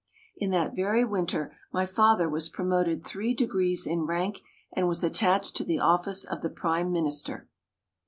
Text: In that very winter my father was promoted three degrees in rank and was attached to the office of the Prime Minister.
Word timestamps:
In 0.35 0.49
that 0.49 0.75
very 0.75 1.05
winter 1.05 1.55
my 1.71 1.85
father 1.85 2.27
was 2.27 2.49
promoted 2.49 3.05
three 3.05 3.35
degrees 3.35 3.85
in 3.85 4.07
rank 4.07 4.39
and 4.73 4.87
was 4.87 5.03
attached 5.03 5.55
to 5.57 5.63
the 5.63 5.77
office 5.77 6.25
of 6.25 6.41
the 6.41 6.49
Prime 6.49 6.91
Minister. 6.91 7.47